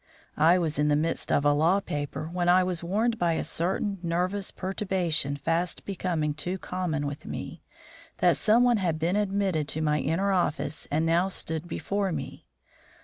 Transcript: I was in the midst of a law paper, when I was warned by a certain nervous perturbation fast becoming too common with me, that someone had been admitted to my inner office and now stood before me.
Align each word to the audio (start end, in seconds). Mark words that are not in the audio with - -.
I 0.37 0.57
was 0.57 0.79
in 0.79 0.87
the 0.87 0.95
midst 0.95 1.31
of 1.31 1.45
a 1.45 1.53
law 1.53 1.79
paper, 1.79 2.27
when 2.33 2.49
I 2.49 2.63
was 2.63 2.83
warned 2.83 3.19
by 3.19 3.33
a 3.33 3.43
certain 3.43 3.99
nervous 4.01 4.49
perturbation 4.49 5.37
fast 5.37 5.85
becoming 5.85 6.33
too 6.33 6.57
common 6.57 7.05
with 7.05 7.27
me, 7.27 7.61
that 8.17 8.35
someone 8.37 8.77
had 8.77 8.97
been 8.97 9.15
admitted 9.15 9.67
to 9.67 9.81
my 9.83 9.99
inner 9.99 10.31
office 10.31 10.87
and 10.89 11.05
now 11.05 11.27
stood 11.27 11.67
before 11.67 12.11
me. 12.11 12.47